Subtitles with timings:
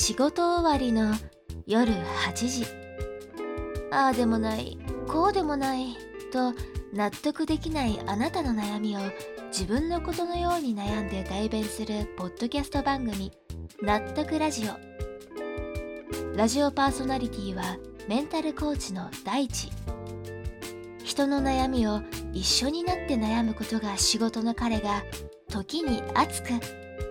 [0.00, 1.12] 仕事終わりの
[1.66, 2.64] 夜8時。
[3.90, 4.78] ああでもない
[5.08, 5.96] こうでもない
[6.32, 6.54] と
[6.94, 9.00] 納得できないあなたの悩みを
[9.48, 13.32] 自分のことのように悩んで代弁するポッドキャスト番組
[13.82, 16.36] 納得ラジオ。
[16.36, 19.68] ラジオパーソナリティはメンタルコーチの大地。
[21.02, 22.02] 人の悩みを
[22.32, 25.02] 一緒になって悩むことが仕事の彼が
[25.48, 26.50] 時に熱く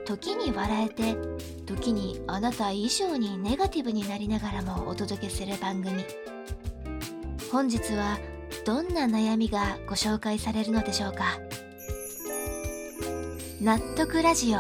[0.08, 1.18] 時に笑えて
[1.66, 6.06] 時にあなた以上にネガティブになりながらもお届けする番組。
[7.52, 8.18] 本日は
[8.66, 11.38] どんな悩みがご紹介されるのでしょうか。
[13.62, 14.60] 納得ラジオ。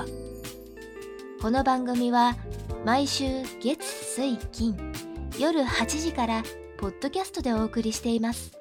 [1.41, 2.35] この番組は
[2.85, 3.23] 毎週
[3.61, 4.75] 月水金
[5.39, 6.43] 夜8時から
[6.77, 8.51] ポッドキャストでお送りしています。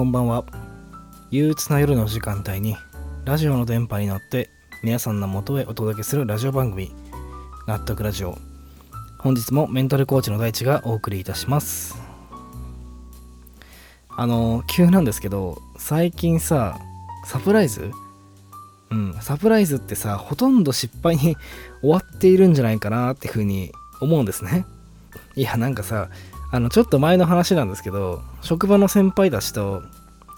[0.00, 0.46] こんばんは。
[1.30, 2.74] 憂鬱な夜の時間帯に
[3.26, 4.48] ラジオの電波に乗って
[4.82, 6.90] 皆さんの元へお届けするラジオ番組
[7.66, 8.38] 納得ラジオ。
[9.18, 11.98] 本日もメンタルコーチの大地がお送りいたします。
[14.08, 16.78] あの急なんですけど最近さ
[17.26, 17.90] サプライズ？
[18.88, 21.36] うんサプライズってさほとんど失敗に
[21.84, 24.64] 終わっているんじゃないかなっていうふうに思うんですね。
[25.36, 26.08] いやなんかさ
[26.52, 29.82] あのちょっと前の話なんですけど職場の先輩たちと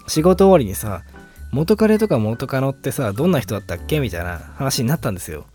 [0.07, 1.03] 仕事終わりにさ
[1.51, 3.99] 元彼とか元カノってさどんな人だったっけ？
[3.99, 5.45] みたいな話になったんですよ。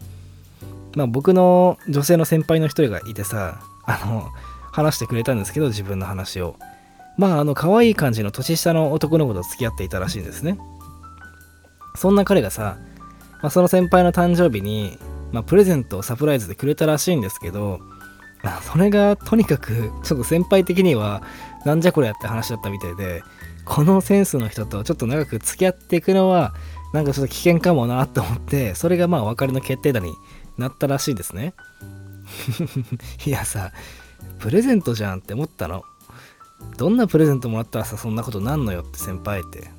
[0.95, 4.29] まあ僕の女性の先輩の一人がいてさあの
[4.73, 6.57] 話してくれたんですけど自分の話を。
[7.17, 10.57] まああの可愛い感じの年下の男の子と付き合っていたらしいんですね。
[11.97, 12.79] そんな彼がさ、
[13.43, 14.97] まあ、その先輩の誕生日に、
[15.33, 17.81] まあ、プレゼントをサプライズでくれたらしいんですけど
[18.63, 21.23] それがとにかくちょっと先輩的には
[21.65, 23.23] なんじゃこれやって話だったみたいで
[23.65, 26.55] このセンスの人とちょっと長く付き合っていくのは
[26.93, 30.15] なんかちょっと危険かもなと思ってそれがまあ別れの決定打に
[30.57, 31.55] なったらしいですね。
[33.27, 33.73] いやさ
[34.39, 35.83] プレゼントじゃんって思ったの？
[36.77, 39.71] どんなプレゼントもらったらさそんなことなんのよって先輩って。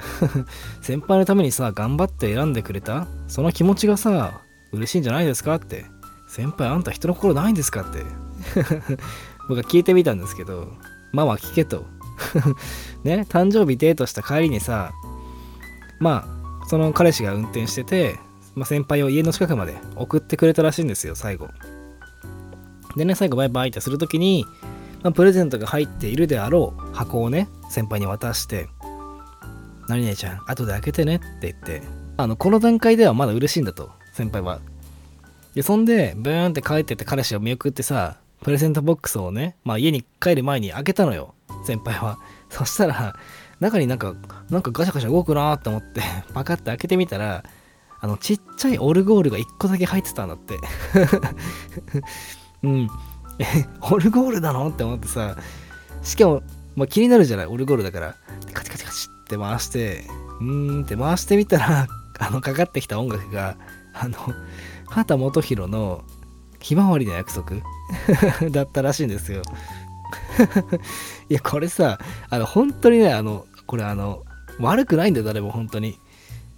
[0.82, 3.06] 先輩のためにさ頑張って選んでくれた？
[3.28, 4.40] その気持ちがさ
[4.72, 5.84] 嬉しいんじゃないですかって。
[6.30, 8.04] 先輩あんた人の心ないんですかって。
[9.48, 10.72] 僕は聞いてみたんですけど
[11.12, 11.84] まあまあ聞けと。
[13.02, 14.92] ね誕生日デートした帰りにさ
[15.98, 16.26] ま
[16.62, 18.20] あその彼氏が運転してて、
[18.54, 21.48] まあ、先輩を家の近くまで送ってくれたらしいんですよ最後。
[22.96, 24.44] でね最後バイバイってする時に、
[25.02, 28.68] まあ、プレゼントが入っているであろう箱をね先輩に渡して
[29.88, 31.82] 「何々ちゃん後で開けてね」って言って
[32.16, 34.60] あのこの段階ではまだ嬉しいんだと先輩は
[35.54, 41.34] でそんでブーンって帰ってって彼氏を見送ってさプレゼントボックスをね、まあ、家に帰る前に開けたのよ
[41.64, 42.18] 先輩は。
[42.48, 43.14] そしたら
[43.60, 44.14] 中になんか
[44.48, 46.00] なんかガシャガシャ動くなーって思って
[46.34, 47.44] パカッて開けてみたら
[48.00, 50.58] あのちっちゃいオルゴールが1個だけ入ってたんだって。
[52.62, 52.88] うん。
[53.38, 55.36] えオルゴールなのって思ってさ
[56.02, 56.42] しかも、
[56.76, 58.16] まあ、気になるじゃないオルゴールだから。
[58.52, 60.04] カチカチカチって回して
[60.40, 61.86] うーんって回してみたら
[62.18, 63.56] あのかかってきた音楽が
[63.94, 64.16] あの
[64.90, 66.04] 畑基博の
[66.60, 67.62] ひまわりの約束？
[68.50, 69.42] だったらしいんですよ
[71.28, 74.24] いや、これさ、あの、本当にね、あの、これあの、
[74.58, 75.98] 悪くないんだよ、誰も本当に。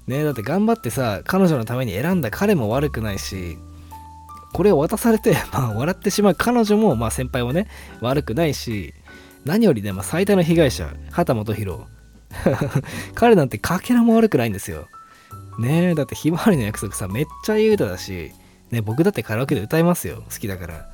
[0.06, 3.59] ねだって頑張ってさ、彼女のために選んだ彼も悪くないし、
[4.53, 7.69] これを渡されて、 まあ、笑ってしまう彼女も、まあ、先輩もね、
[8.00, 8.94] 悪くないし、
[9.44, 11.87] 何よりね、まあ、最大の被害者、畑基博。
[13.14, 14.88] 彼なんてかけらも悪くないんですよ。
[15.59, 18.32] ねえ、だってひまわりの約束さ、めっちゃいい歌だし、
[18.71, 20.23] ね、僕だってカラオケで歌いますよ。
[20.31, 20.88] 好きだから。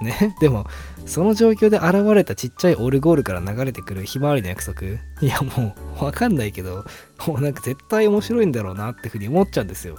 [0.00, 0.66] ね、 でも、
[1.06, 4.82] その状況で現れたちっちゃいオルゴールから流れてくるひまわりの約束。
[4.86, 6.84] いや、もう、わかんないけど、
[7.26, 9.96] もうなんか絶対面白いんだろうなってふうに思っちゃうんですよ。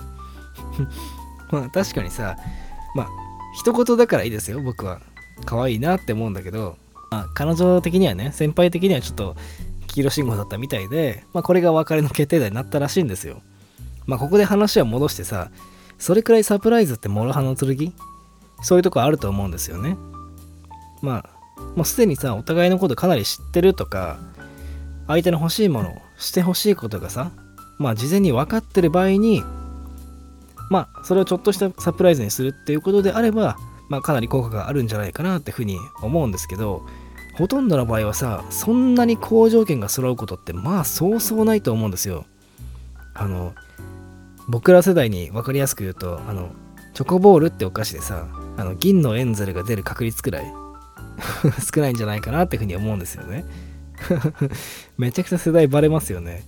[1.52, 2.38] まあ、確かにさ、
[2.96, 3.10] まあ、
[3.54, 5.02] 一言だからいいですよ、僕は。
[5.46, 6.78] 可愛いなって思うんだけど、
[7.12, 9.36] まあ、彼女的にはね、先輩的にはちょっと
[9.88, 13.42] 黄色信号だったみたいで、まあ、これが別れの決定打になったらしいんですよ。
[14.10, 15.52] まあ、ここで話は戻してさ、
[16.00, 17.94] それくらいサプライズって諸刃の剣？
[18.64, 19.98] そういうとこあると思うんですよね。
[21.04, 21.24] ま
[21.58, 24.18] あ、もうすでにさ、お互いのことかなり知ってるとか、
[25.06, 27.30] 相手の欲しいもの、して欲しいことがさ、
[27.78, 29.44] まあ事前に分かってる場合に、
[30.72, 33.58] まあそれをちょっとしたサプライズにするっていうことであれば、
[33.90, 36.82] まあかなり効果があるんじゃないかなっていうふうに思うんですけど、
[37.36, 42.26] ほとんどの場合はさ、そんなに好条件が揃うことってまあそうそうないと思うんですよ。
[43.14, 43.54] あの、
[44.50, 46.50] 僕ら世代に分かりやすく言うとあの
[46.96, 50.54] チョコボールってお菓子でさあの銀のエンゼルが出る確率くらい
[51.74, 53.46] 少ないんじゃないかなってふうに思うんですよね。
[54.98, 56.44] めちゃくちゃ世代バレますよね。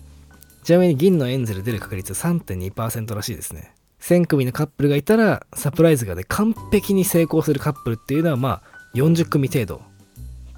[0.64, 3.76] ちなみに銀のエンゼル出る確率3.2%らしいですね。
[4.02, 8.62] 1000組のカップルがいたらサプライズがね完璧に成功するカップルっていうのはまあ
[8.96, 9.82] 40組程度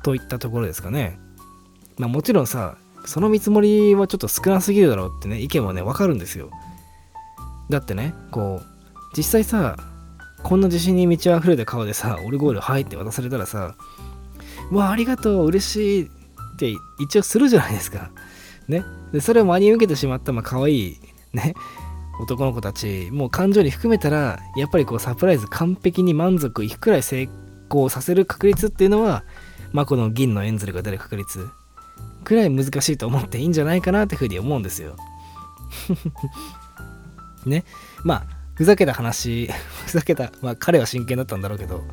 [0.01, 1.19] といったところですかね。
[1.97, 6.51] まあもちろんさその見積もりはちょっと少なすぎるだろうってね意見はねわかるんですよ。
[7.69, 9.77] だってねこう実際さ
[10.43, 13.75] こんな自信に満ち溢れた顔でさオルゴール入って渡されたらさ
[14.71, 16.09] うわありがとう嬉しいっ
[16.57, 18.11] て一応するじゃないですか。
[18.67, 18.83] ね。
[19.11, 20.99] でそれを真に受けてしまったまあ可愛い
[21.33, 21.55] ね
[22.21, 27.27] 男の子たちもう感情に含めたらやっぱりこうサプライズ完璧に満足いくくらい成
[27.69, 29.23] 功させる確率っていうのは
[29.71, 31.49] まあこの銀のエンゼルが出る確率
[32.23, 34.95] くらい難しいと思っていいんじゃないかなってふうに思うんですよ。
[37.45, 37.63] ね。
[38.03, 38.23] まあ
[38.55, 39.49] ふざけた話
[39.85, 41.83] ふざけたまあ彼は真剣だったんだろうけど。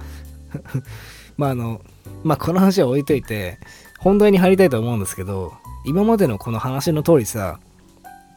[1.37, 1.81] まああの
[2.23, 3.59] まあこの話は置いといて
[3.99, 5.53] 本題に入りたいと思うんですけど
[5.85, 7.61] 今までのこの話の通りさ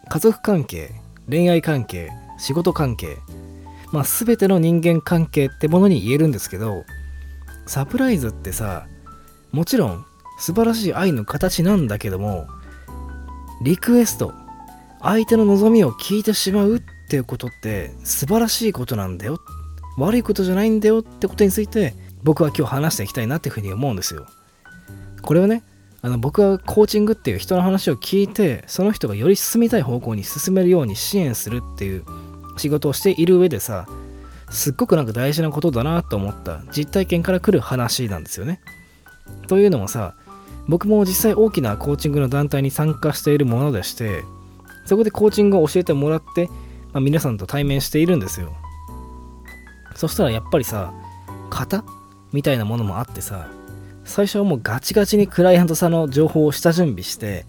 [0.09, 0.91] 家族関係
[1.29, 3.17] 恋愛関係仕事関係
[3.91, 6.85] まあ全ての人間関係ってものに言えるんですけど
[7.65, 8.87] サプライズってさ
[9.51, 10.05] もちろん
[10.39, 12.47] 素晴らしい愛の形なんだけども
[13.61, 14.33] リクエスト
[15.01, 16.81] 相手の望みを聞いてしまうっ
[17.13, 19.39] っていうことって素晴らしいことなんだよ。
[19.99, 21.93] 悪いことじゃないんだよってことについて
[22.23, 24.25] 僕は今日話していきたいなっていうふうに思うんですよ。
[25.21, 25.61] これはね
[26.01, 32.03] あの僕はコーチングっていう人の話を聞いてその人がより進みたい方向に進めるように支援するっていう
[32.57, 33.85] 仕事をしている上でさ
[34.49, 38.59] すっごくなんか大事なことだなと思った実体験から来る話なんですよね。
[39.47, 40.15] というのもさ
[40.67, 44.23] 僕も実際大きなコーチングの団体に参加しているものでして
[44.85, 46.49] そこでコーチングを教えてもらって、
[46.93, 48.53] まあ、皆さんと対面しているんですよ。
[49.95, 50.93] そしたらやっぱりさ
[51.49, 51.83] 型？
[52.31, 53.49] みたいなものもあってさ
[54.05, 57.45] 最初はもうガチガチにクライアントさんの情報を下準備して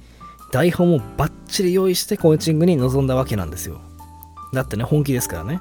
[0.53, 3.81] 台本もバッチリ用意してコーチングに臨んだわけなんですよ。
[4.53, 5.61] だってね本気ですからね。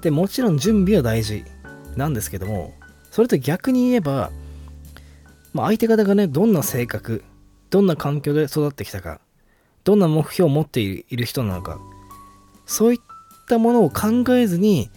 [0.00, 1.44] でもちろん準備は大事。
[1.96, 2.74] なんですけども
[3.10, 4.30] それと逆に言えば
[5.52, 7.24] まあ、相手方がね、どんな性格、
[7.70, 9.20] どんな環境で育ってきたか、
[9.82, 11.80] どんな目標を持っている人なのか、
[12.70, 13.00] そういっ
[13.48, 14.90] たものを考えずに、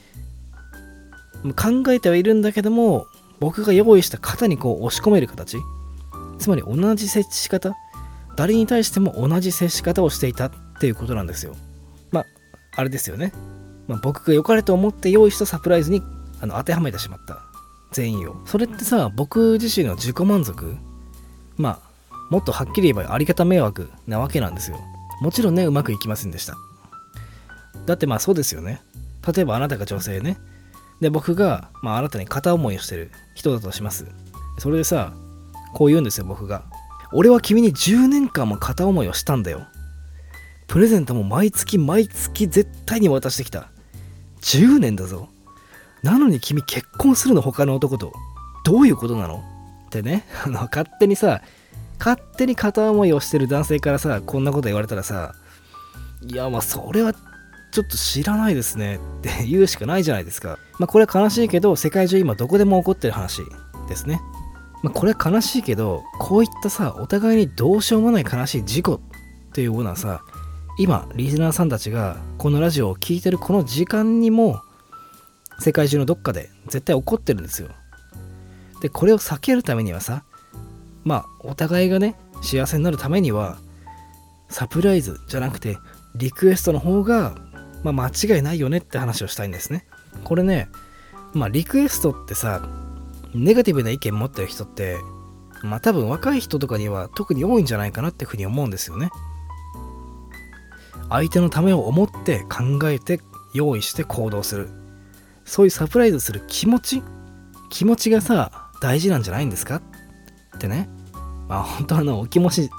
[1.55, 3.07] 考えてはいるんだけども、
[3.39, 5.57] 僕が用意した型にこう押し込める形、
[6.39, 7.75] つまり同じ接し方、
[8.35, 11.55] 誰に対しても同じ接し方をしていたっていうことなんですよ。
[12.11, 12.25] まあ、
[12.75, 13.33] あれですよね。
[13.87, 16.01] まあ、僕が良かれと思って用意したサプライズに
[16.39, 17.53] あの当てはめてしまった。
[17.93, 20.75] 全員をそれってさ僕自身の自己満足
[21.55, 24.79] まあもっとはっきり言えばありがた迷惑なわけなんですよ
[25.21, 26.55] もちろんねうまくいきませんでした
[27.85, 28.81] だってまあそうですよね。
[29.35, 30.37] 例えばあなたが女性ね。
[31.01, 34.07] で僕が、まあ、あなたに片思いをしてる人だとします。
[34.57, 35.13] それでさ
[35.73, 36.63] こう言うんですよ僕が。
[37.11, 39.67] 俺は君に10年間も片思いをしたんだよ。
[40.67, 43.69] プレゼントも毎月毎月絶対に渡してきた。
[44.41, 45.29] 10年だぞ。
[46.01, 48.13] なのに君結婚するの他の男と。
[48.65, 49.43] どういうことなの？
[49.87, 51.41] ってね、 あの、勝手にさ、
[51.99, 55.35] 勝手に片思いをしてる男性からさ、こんなこと言われたらさ、
[56.21, 57.13] いや、まあ、それは
[57.73, 60.59] ちょっと知らないですねって 言うしかないじゃないですか。
[60.79, 63.41] まあ、これは悲しいけど、世界中今どこでも起こってる話
[63.87, 64.21] ですね。
[64.83, 68.99] まあ、これは悲しいけど、こういったさ、お互いにどうしようもない悲しい事故っ
[69.53, 70.21] ていうようなさ、
[70.77, 74.61] 今、リスナーさんたちがこのラジオを聴いてるこの時間にも
[75.59, 77.69] 世界中のどっかで絶対起こってるんですよ。
[78.81, 80.23] で、これを避けるためにはさ、
[81.03, 83.57] まあ、お互いがね、幸せになるためには、
[84.49, 85.77] サプライズじゃなくて、
[86.15, 87.35] リクエストの方が、
[87.83, 89.85] まあ、間違いないよねって話をしたいんですね。
[90.23, 90.69] これね、
[91.33, 92.67] まあ、リクエストってさ、
[93.33, 94.97] ネガティブな意見持ってる人って、
[95.63, 99.09] まあ多分若い人とかには特に多いんじゃないかなっていうふうに思うんですよね。
[101.09, 103.21] 相手のためを思って考えて
[103.53, 104.69] 用意して行動する。
[105.45, 107.03] そういうサプライズする気持ち
[107.69, 109.81] 気持ちがさ大事なんじゃないんですか？
[110.55, 110.89] ってね
[111.47, 112.69] まあ本当あのお気持ち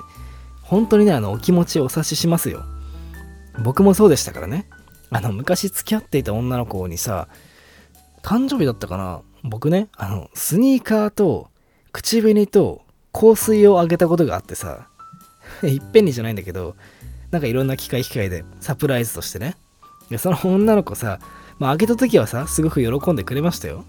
[0.62, 2.62] 本当にねあのお気持ちをお察ししますよ
[3.62, 4.66] 僕もそうでしたからね
[5.14, 7.28] あの昔付き合っていた女の子にさ
[8.22, 9.22] 誕生日だったかな？
[9.42, 11.48] 僕ねあのスニーカーと
[11.92, 14.88] 口紅と香水をあげたことがあってさ
[15.62, 16.74] いっぺんにじゃないんだけど
[17.30, 19.56] なんかいろんな機械機械でサプライズとしてね。
[20.10, 21.18] でその女の子さ
[21.58, 23.84] まあ、開けた時はさ、すごく喜んでくれましたよ。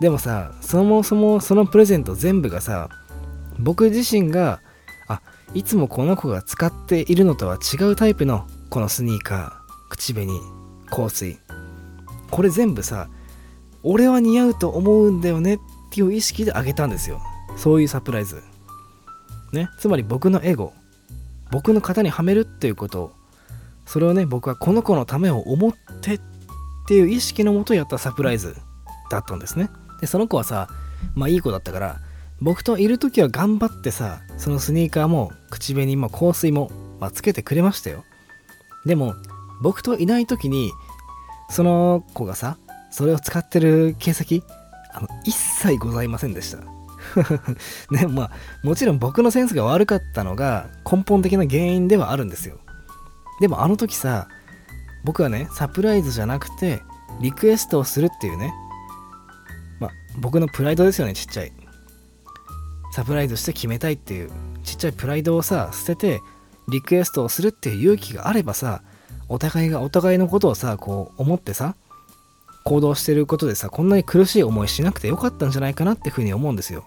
[0.00, 2.88] でもさ、そもそもそのプレゼント全部がさ、
[3.58, 4.60] 僕自身が、
[5.08, 5.20] あ、
[5.54, 9.61] いつもこの子が使っているのとは違うタイプのこのスニーカー、
[9.92, 10.40] 口紅、
[10.86, 11.38] 香水。
[12.30, 13.10] これ全部さ
[13.82, 15.58] 俺は似合うと思うんだよねっ
[15.90, 17.20] ていう意識であげたんですよ。
[17.58, 18.42] そういうサプライズ。
[19.52, 19.68] ね。
[19.78, 20.72] つまり僕のエゴ
[21.50, 23.12] 僕の型にはめるっていうこと。
[23.84, 26.20] それをね僕はこの子のためを思ってっ
[26.88, 28.56] ていう意識のもとやったサプライズ。
[29.10, 29.68] だったんですね。
[30.00, 30.68] でその子はさ
[31.14, 32.00] まあいい子だったから
[32.40, 38.04] 僕といる時は頑張ってさそのスニーカーも口紅も香水も、まあ、つけてくれましたよ。
[38.86, 39.14] でも
[39.62, 40.72] 僕といない時に
[41.50, 42.58] その子がさ
[42.90, 44.46] それを使ってる形跡
[44.92, 46.58] あの一切ございませんでした。
[47.90, 48.30] ねまあ
[48.62, 52.58] もちろん僕のセンスが悪かったのが根本的な原因ではあるんですよ。
[53.40, 54.28] でもあの時さ
[55.04, 56.82] 僕はねサプライズじゃなくて
[57.20, 58.52] リクエストをするっていうね
[59.80, 61.52] まあ僕のプライドですよねちっちゃい。
[62.92, 64.30] サプライズして決めたいっていう
[64.64, 66.20] ちっちゃいプライドをさ捨てて
[66.68, 68.82] リクエストをするっていう勇気があればさ
[69.32, 71.74] お互いがお互いのことをさこう思ってさ
[72.64, 76.84] 行動してることでさこんなに苦しい思いしなくてよかったんじゃないかなってふうに思うんですよ。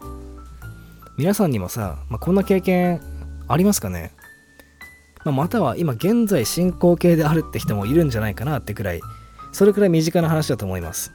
[1.17, 3.01] 皆さんにもさ、まあ、こんな経験
[3.47, 4.11] ありますかね、
[5.23, 9.01] まあ、または今現在進行形であるって人もいるんじゃないかなってくらい
[9.51, 11.13] それくらい身近な話だと思います。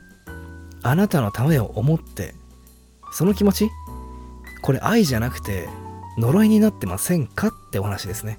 [0.82, 2.34] あなたのためを思って
[3.12, 3.70] その気持ち
[4.62, 5.68] これ愛じゃなくて
[6.18, 7.49] 呪いになってませんか？
[7.49, 8.38] ってお話ですね。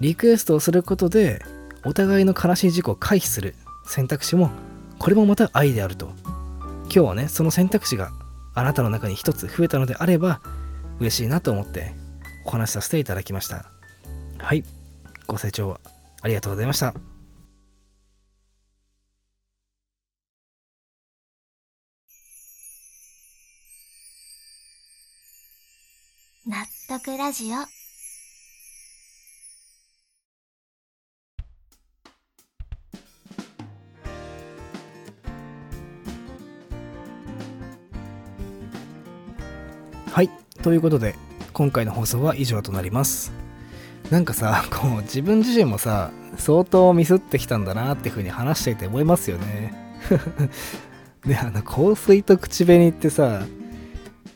[0.00, 1.42] リクエストをすることで
[1.84, 3.54] お互いの悲しい事故を回避する
[3.84, 4.50] 選択肢も
[4.98, 6.12] これもまた愛であると。
[6.84, 8.10] 今日はねその選択肢が
[8.54, 10.40] あなたの中に一つ増えたのであれば
[11.00, 11.92] 嬉しいなと思って
[12.44, 13.66] お話しさせていただきました。
[14.38, 14.64] はい
[15.26, 15.78] ご清聴
[16.22, 16.94] ありがとうございました。
[26.46, 27.77] 納得ラジオ。
[40.62, 41.14] ということで
[41.52, 43.32] 今回の放送は以上となります。
[44.10, 49.74] なんかさ こう自分自身もさ相当ミスってきたんだなっていう風に話していて思いますよね。
[51.26, 53.42] であの香水と口紅ってさ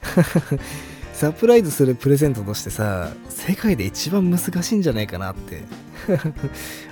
[1.15, 5.63] サプライズするプレゼントとしてさ世界で一番難しいんじゃないかなって。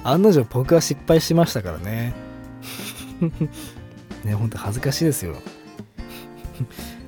[0.05, 2.15] 案の定僕は失敗しましたからね。
[4.25, 5.37] ねほんと恥ずかしいですよ。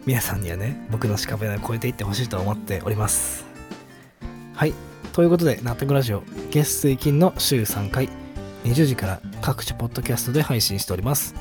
[0.04, 3.44] 皆さんにはね僕の屍を超えていってほしいと思っております。
[4.54, 4.75] はい。
[5.12, 8.09] ということで納得ラジオ月水金の週3回
[8.64, 11.35] 20時から各種ポッドキャストで配信しております。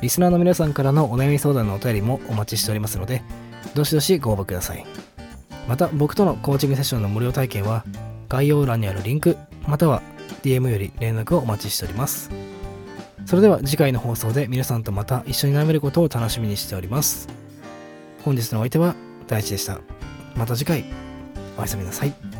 [0.00, 3.22] リスナーの皆さんからのお悩み相談のお便りもお待ちしておりますので
[3.74, 4.84] どしどしご応募ください。
[5.68, 7.84] また僕とのコーチングセッションの無料体験は
[8.28, 9.36] 概要欄にあるリンク
[9.66, 10.02] または
[10.42, 12.30] DM より連絡をお待ちしております。
[13.24, 17.45] それでは次回の放送で皆さんとまた一緒に悩めることを楽しみにしております。
[18.26, 18.96] 本日のお相手は
[19.28, 19.78] 大地でした。
[20.34, 20.84] また次回、
[21.56, 22.35] おやすみなさい。